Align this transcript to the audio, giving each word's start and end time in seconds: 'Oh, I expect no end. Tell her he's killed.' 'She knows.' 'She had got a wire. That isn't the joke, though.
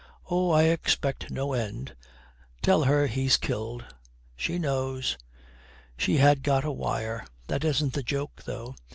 'Oh, 0.31 0.49
I 0.49 0.63
expect 0.63 1.29
no 1.29 1.53
end. 1.53 1.95
Tell 2.63 2.85
her 2.85 3.05
he's 3.05 3.37
killed.' 3.37 3.85
'She 4.35 4.57
knows.' 4.57 5.15
'She 5.95 6.17
had 6.17 6.41
got 6.41 6.65
a 6.65 6.71
wire. 6.71 7.23
That 7.45 7.63
isn't 7.63 7.93
the 7.93 8.01
joke, 8.01 8.41
though. 8.45 8.73